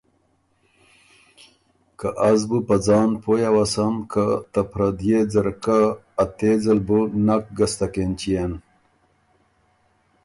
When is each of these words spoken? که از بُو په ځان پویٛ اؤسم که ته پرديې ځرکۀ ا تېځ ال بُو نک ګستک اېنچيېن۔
که 1.99 2.07
از 2.29 2.39
بُو 2.49 2.57
په 2.67 2.75
ځان 2.85 3.09
پویٛ 3.23 3.47
اؤسم 3.53 3.95
که 4.11 4.25
ته 4.51 4.61
پرديې 4.71 5.19
ځرکۀ 5.33 5.79
ا 6.21 6.25
تېځ 6.37 6.63
ال 6.71 6.79
بُو 6.87 6.99
نک 7.25 7.43
ګستک 7.57 7.93
اېنچيېن۔ 8.01 8.53